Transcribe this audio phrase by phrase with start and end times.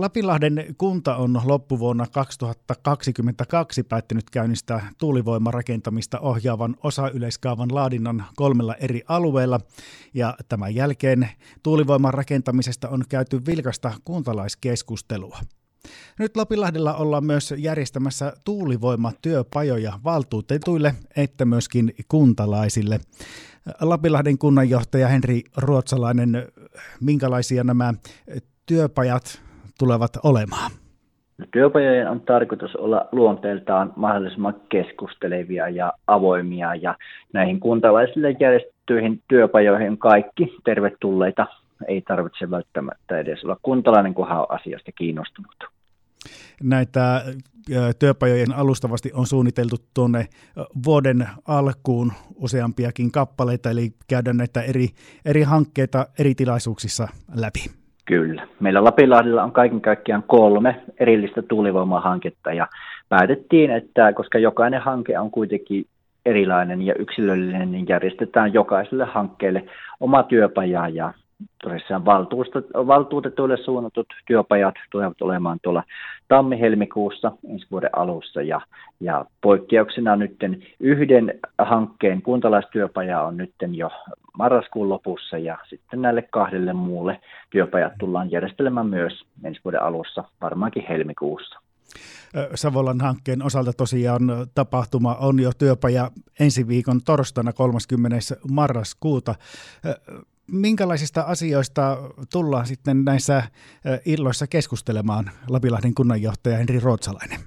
[0.00, 9.60] Lapinlahden kunta on loppuvuonna 2022 päättänyt käynnistää tuulivoimarakentamista ohjaavan osayleiskaavan laadinnan kolmella eri alueella
[10.14, 11.28] ja tämän jälkeen
[11.62, 15.38] tuulivoiman rakentamisesta on käyty vilkasta kuntalaiskeskustelua.
[16.18, 23.00] Nyt Lapinlahdella ollaan myös järjestämässä tuulivoimatyöpajoja valtuutetuille että myöskin kuntalaisille.
[23.80, 26.48] Lapinlahden kunnanjohtaja Henri Ruotsalainen,
[27.00, 27.94] minkälaisia nämä
[28.66, 29.43] työpajat
[29.78, 30.70] tulevat olemaan?
[31.52, 36.96] Työpajojen on tarkoitus olla luonteeltaan mahdollisimman keskustelevia ja avoimia ja
[37.32, 41.46] näihin kuntalaisille järjestettyihin työpajoihin kaikki tervetulleita.
[41.88, 45.54] Ei tarvitse välttämättä edes olla kuntalainen, kunhan on asiasta kiinnostunut.
[46.62, 47.24] Näitä
[47.98, 50.28] työpajojen alustavasti on suunniteltu tuonne
[50.84, 54.88] vuoden alkuun useampiakin kappaleita, eli käydään näitä eri,
[55.24, 57.83] eri hankkeita eri tilaisuuksissa läpi.
[58.04, 58.46] Kyllä.
[58.60, 62.68] Meillä Lapinlahdella on kaiken kaikkiaan kolme erillistä tuulivoimahanketta ja
[63.08, 65.86] päätettiin, että koska jokainen hanke on kuitenkin
[66.26, 69.64] erilainen ja yksilöllinen, niin järjestetään jokaiselle hankkeelle
[70.00, 71.12] oma työpaja ja
[71.62, 72.04] tosiaan
[72.86, 75.82] valtuutetuille suunnatut työpajat tulevat olemaan tuolla
[76.28, 78.60] tammi-helmikuussa ensi vuoden alussa ja,
[79.00, 80.36] ja poikkeuksena nyt
[80.80, 83.90] yhden hankkeen kuntalaistyöpaja on nyt jo
[84.38, 89.12] marraskuun lopussa ja sitten näille kahdelle muulle työpajat tullaan järjestelemään myös
[89.44, 91.58] ensi vuoden alussa, varmaankin helmikuussa.
[92.54, 94.20] Savolan hankkeen osalta tosiaan
[94.54, 98.16] tapahtuma on jo työpaja ensi viikon torstaina 30.
[98.50, 99.34] marraskuuta.
[100.52, 101.96] Minkälaisista asioista
[102.32, 103.42] tullaan sitten näissä
[104.06, 107.40] illoissa keskustelemaan Lapilahden kunnanjohtaja Henri Ruotsalainen?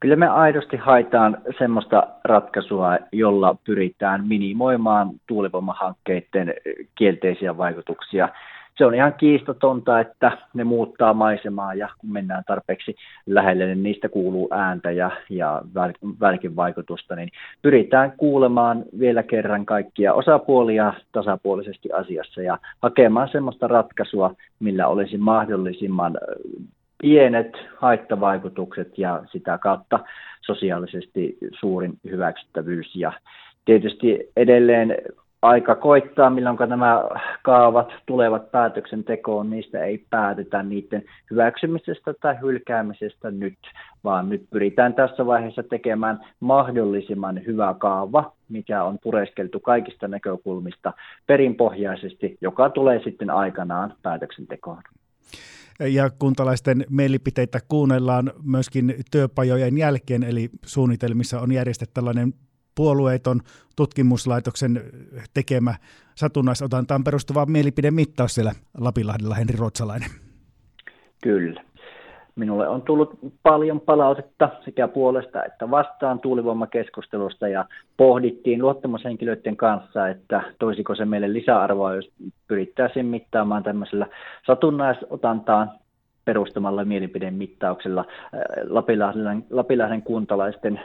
[0.00, 6.54] Kyllä me aidosti haetaan semmoista ratkaisua, jolla pyritään minimoimaan tuulivoimahankkeiden
[6.94, 8.28] kielteisiä vaikutuksia.
[8.76, 12.94] Se on ihan kiistatonta, että ne muuttaa maisemaa ja kun mennään tarpeeksi
[13.26, 15.62] lähelle, niin niistä kuuluu ääntä ja, ja
[16.20, 17.28] välkin vaikutusta, niin
[17.62, 26.18] pyritään kuulemaan vielä kerran kaikkia osapuolia tasapuolisesti asiassa ja hakemaan semmoista ratkaisua, millä olisi mahdollisimman
[27.02, 30.00] pienet haittavaikutukset ja sitä kautta
[30.40, 32.96] sosiaalisesti suurin hyväksyttävyys.
[32.96, 33.12] Ja
[33.64, 34.96] tietysti edelleen
[35.44, 37.04] aika koittaa, milloin nämä
[37.42, 43.58] kaavat tulevat päätöksentekoon, niistä ei päätetä niiden hyväksymisestä tai hylkäämisestä nyt,
[44.04, 50.92] vaan nyt pyritään tässä vaiheessa tekemään mahdollisimman hyvä kaava, mikä on pureskeltu kaikista näkökulmista
[51.26, 54.82] perinpohjaisesti, joka tulee sitten aikanaan päätöksentekoon.
[55.80, 62.34] Ja kuntalaisten mielipiteitä kuunnellaan myöskin työpajojen jälkeen, eli suunnitelmissa on järjestetty tällainen
[62.74, 63.40] puolueeton
[63.76, 64.82] tutkimuslaitoksen
[65.34, 65.74] tekemä
[66.14, 70.10] satunnaisotantaan perustuva mielipidemittaus siellä Lapinlahdella, Henri Ruotsalainen.
[71.22, 71.64] Kyllä.
[72.36, 77.64] Minulle on tullut paljon palautetta sekä puolesta että vastaan tuulivoimakeskustelusta ja
[77.96, 82.10] pohdittiin luottamushenkilöiden kanssa, että toisiko se meille lisäarvoa, jos
[82.48, 84.06] pyrittäisiin mittaamaan tämmöisellä
[84.46, 85.70] satunnaisotantaan
[86.24, 88.04] perustamalla mielipidemittauksella
[88.68, 90.80] Lapinlahden, Lapinlahden kuntalaisten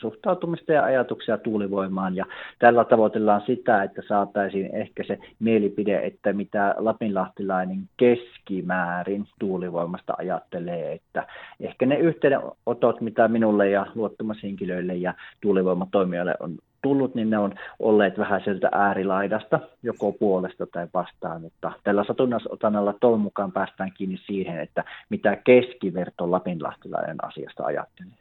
[0.00, 2.16] suhtautumista ja ajatuksia tuulivoimaan.
[2.16, 2.24] Ja
[2.58, 11.26] tällä tavoitellaan sitä, että saataisiin ehkä se mielipide, että mitä lapinlahtilainen keskimäärin tuulivoimasta ajattelee, että
[11.60, 18.18] ehkä ne yhteydenotot, mitä minulle ja luottamushenkilöille ja tuulivoimatoimijoille on tullut, niin ne on olleet
[18.18, 24.60] vähän sieltä äärilaidasta, joko puolesta tai vastaan, mutta tällä satunnaisotannalla toivon mukaan päästään kiinni siihen,
[24.60, 28.12] että mitä keskiverto lapinlahtilainen asiasta ajattelee.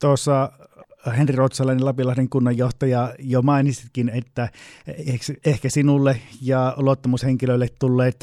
[0.00, 0.52] Tuossa
[1.18, 4.48] Henri Rotsalainen, Lapinlahden kunnanjohtaja, jo mainitsitkin, että
[5.46, 8.16] ehkä sinulle ja luottamushenkilöille tulleet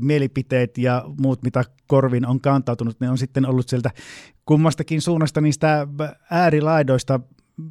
[0.00, 3.90] mielipiteet ja muut, mitä korvin on kantautunut, ne on sitten ollut sieltä
[4.46, 5.86] kummastakin suunnasta niistä
[6.30, 7.20] äärilaidoista.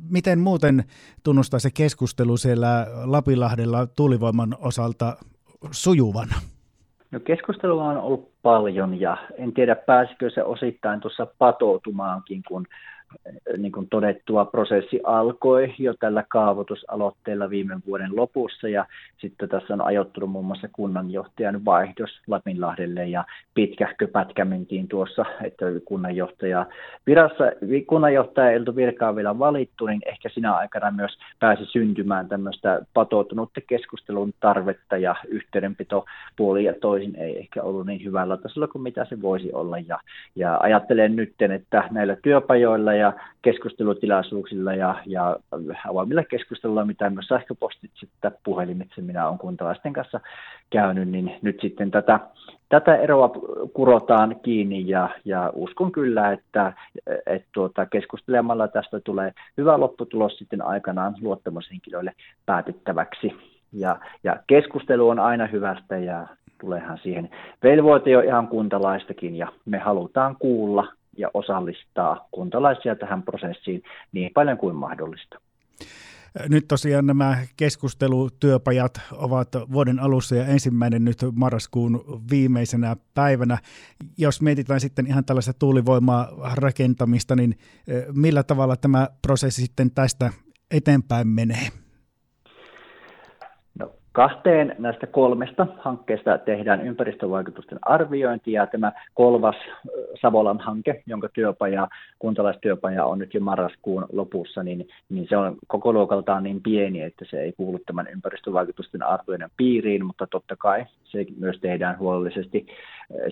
[0.10, 0.84] Miten muuten
[1.24, 5.18] tunnustaa se keskustelu siellä Lapinlahdella tuulivoiman osalta
[5.72, 6.36] sujuvana?
[7.12, 12.68] No keskustelua on ollut paljon ja en tiedä pääsikö se osittain tuossa patoutumaankin, kun
[13.58, 18.86] niin kuin todettua, prosessi alkoi jo tällä kaavoitusaloitteella viime vuoden lopussa ja
[19.18, 23.24] sitten tässä on ajoittunut muun muassa kunnanjohtajan vaihdos Lapinlahdelle ja
[23.54, 26.66] pitkähkö pätkä mentiin tuossa, että kunnanjohtaja
[27.08, 27.44] virassa,
[27.88, 33.62] kunnanjohtaja ei oltu virkaa vielä valittu, niin ehkä sinä aikana myös pääsi syntymään tämmöistä patoutunutta
[33.68, 36.06] keskustelun tarvetta ja yhteydenpito
[36.36, 39.80] puoli ja toisin ei ehkä ollut niin hyvällä tasolla kuin mitä se voisi olla.
[39.80, 40.00] Ja,
[40.36, 45.38] ja ajattelen nyt, että näillä työpajoilla ja keskustelutilaisuuksilla ja, ja
[45.90, 50.20] avoimilla keskusteluilla, mitä myös sähköpostitse tai puhelimitse minä olen kuntalaisten kanssa
[50.70, 52.20] käynyt, niin nyt sitten tätä,
[52.70, 53.30] tätä eroa
[53.74, 56.74] kurotaan kiinni ja, ja uskon kyllä, että
[57.26, 62.14] et tuota, keskustelemalla tästä tulee hyvä lopputulos sitten aikanaan luottamushenkilöille
[62.46, 63.34] päätettäväksi.
[63.74, 66.28] Ja, ja keskustelu on aina hyvästä ja
[66.62, 67.30] tuleehan siihen
[67.64, 70.88] velvoite jo ihan kuntalaistakin ja me halutaan kuulla
[71.18, 75.40] ja osallistaa kuntalaisia tähän prosessiin niin paljon kuin mahdollista.
[76.50, 83.58] Nyt tosiaan nämä keskustelutyöpajat ovat vuoden alussa ja ensimmäinen nyt marraskuun viimeisenä päivänä.
[84.18, 87.56] Jos mietitään sitten ihan tällaista tuulivoimaa rakentamista, niin
[87.88, 90.32] eh, millä tavalla tämä prosessi sitten tästä
[90.72, 91.81] eteenpäin menee?
[94.14, 99.56] Kahteen näistä kolmesta hankkeesta tehdään ympäristövaikutusten arviointi ja tämä kolmas
[100.22, 101.88] Savolan hanke, jonka työpaja,
[102.20, 107.26] kuntalaistyöpaja on nyt jo marraskuun lopussa, niin, niin se on koko luokaltaan niin pieni, että
[107.30, 112.66] se ei kuulu tämän ympäristövaikutusten arvioinnin piiriin, mutta totta kai se myös tehdään huolellisesti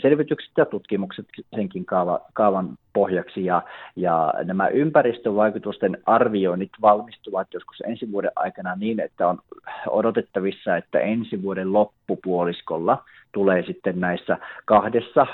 [0.02, 3.62] selvitykset ja tutkimukset senkin kaava, kaavan pohjaksi ja,
[3.96, 9.40] ja nämä ympäristövaikutusten arvioinnit valmistuvat joskus ensi vuoden aikana niin, että on
[9.88, 15.28] odotettavissa, että ensi vuoden loppupuoliskolla tulee sitten näissä kahdessa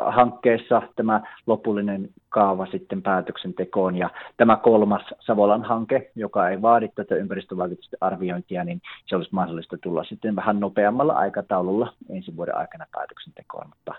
[0.00, 3.96] hankkeessa tämä lopullinen kaava sitten päätöksentekoon.
[3.96, 9.76] Ja tämä kolmas Savolan hanke, joka ei vaadi tätä ympäristövaikutusten arviointia, niin se olisi mahdollista
[9.82, 13.66] tulla sitten vähän nopeammalla aikataululla ensi vuoden aikana päätöksentekoon.
[13.68, 13.94] Mutta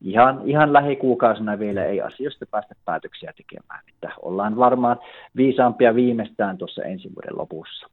[0.00, 3.80] ihan, ihan lähikuukausina vielä ei asioista päästä päätöksiä tekemään.
[3.88, 4.98] Että ollaan varmaan
[5.36, 7.86] viisaampia viimeistään tuossa ensi vuoden lopussa.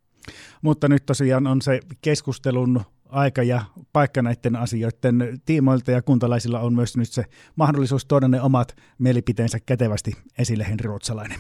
[0.62, 3.62] Mutta nyt tosiaan on se keskustelun aika ja
[3.94, 7.24] paikka näiden asioiden tiimoilta ja kuntalaisilla on myös nyt se
[7.56, 11.40] mahdollisuus tuoda ne omat mielipiteensä kätevästi esille, Henri Ruotsalainen.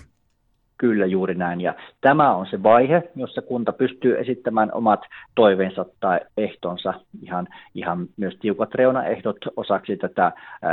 [0.77, 1.61] Kyllä juuri näin.
[1.61, 4.99] Ja tämä on se vaihe, jossa kunta pystyy esittämään omat
[5.35, 10.31] toiveensa tai ehtonsa, ihan, ihan myös tiukat reunaehdot osaksi tätä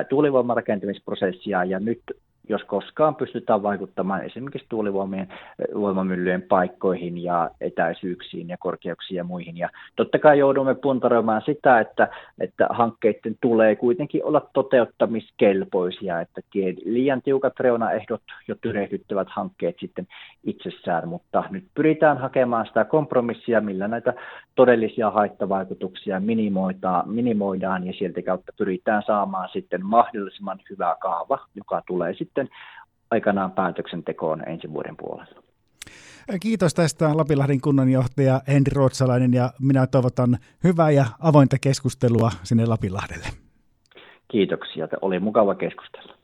[0.09, 1.65] tuulivoimarakentamisprosessia.
[1.65, 2.01] Ja nyt
[2.49, 5.29] jos koskaan pystytään vaikuttamaan esimerkiksi tuulivoimien
[5.75, 9.58] voimamyllyjen paikkoihin ja etäisyyksiin ja korkeuksiin ja muihin.
[9.58, 12.08] Ja totta kai joudumme puntaroimaan sitä, että,
[12.41, 16.41] että hankkeiden tulee kuitenkin olla toteuttamiskelpoisia, että
[16.85, 20.06] liian tiukat reunaehdot jo tyrehdyttävät hankkeet sitten
[20.44, 24.14] itsessään, mutta nyt pyritään hakemaan sitä kompromissia, millä näitä
[24.55, 26.20] todellisia haittavaikutuksia
[27.06, 32.49] minimoidaan, ja sieltä kautta pyritään saamaan sitten mahdollisimman hyvä kaava, joka tulee sitten
[33.11, 35.43] aikanaan päätöksentekoon ensi vuoden puolella.
[36.41, 43.27] Kiitos tästä Lapinlahden kunnanjohtaja Henri Ruotsalainen ja minä toivotan hyvää ja avointa keskustelua sinne Lapinlahdelle.
[44.29, 46.15] Kiitoksia, oli mukava keskustella.